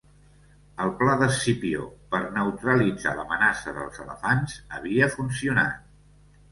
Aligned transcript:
El 0.85 0.93
pla 1.01 1.17
d'Escipió 1.19 1.83
per 2.15 2.23
neutralitzar 2.39 3.15
l'amenaça 3.21 3.75
dels 3.79 4.05
elefants 4.07 4.59
havia 4.81 5.13
funcionat. 5.19 5.91